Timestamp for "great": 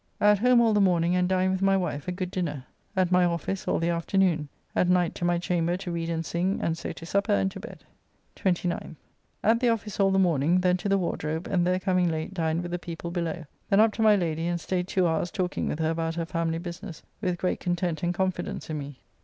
17.37-17.59